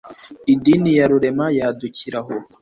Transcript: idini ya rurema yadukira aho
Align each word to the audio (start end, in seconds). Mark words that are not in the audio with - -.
idini 0.53 0.91
ya 0.99 1.05
rurema 1.11 1.45
yadukira 1.57 2.19
aho 2.23 2.35